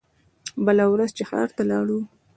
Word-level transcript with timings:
بله 0.65 0.85
ورځ 0.93 1.09
چې 1.17 1.23
ښار 1.29 1.49
ته 1.57 1.63
لاړو. 1.71 1.99